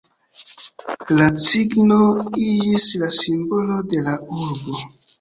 La 1.17 1.27
cigno 1.49 1.99
iĝis 2.47 2.91
la 3.05 3.13
simbolo 3.21 3.81
de 3.95 4.05
la 4.11 4.21
urbo. 4.43 4.87